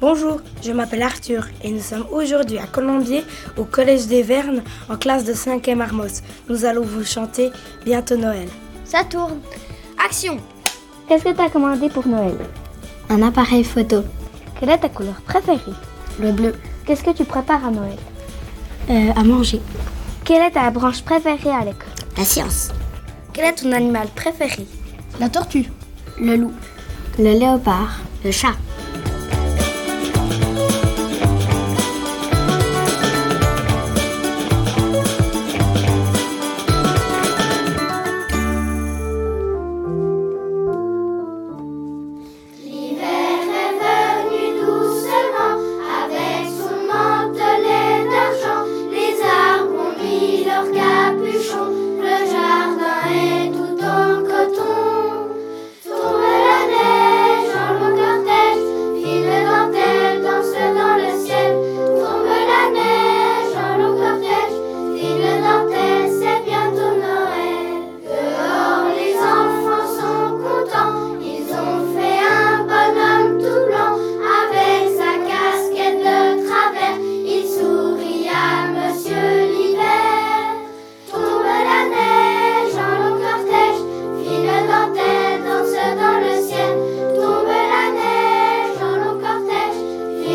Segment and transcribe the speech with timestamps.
[0.00, 3.22] Bonjour, je m'appelle Arthur et nous sommes aujourd'hui à Colombier
[3.58, 6.22] au Collège des Vernes en classe de 5e Armos.
[6.48, 7.50] Nous allons vous chanter
[7.84, 8.48] Bientôt Noël.
[8.86, 9.40] Ça tourne.
[10.02, 10.38] Action
[11.06, 12.34] Qu'est-ce que tu as commandé pour Noël?
[13.10, 14.02] Un appareil photo.
[14.58, 15.58] Quelle est ta couleur préférée?
[16.18, 16.54] Le bleu.
[16.86, 17.98] Qu'est-ce que tu prépares à Noël?
[18.88, 19.60] Euh, à manger.
[20.24, 21.92] Quelle est ta branche préférée à l'école?
[22.16, 22.70] La science.
[23.34, 24.66] Quel est ton animal préféré?
[25.18, 25.66] La tortue.
[26.18, 26.54] Le loup.
[27.18, 28.00] Le léopard.
[28.24, 28.54] Le chat.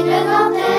[0.07, 0.74] Eu não terra.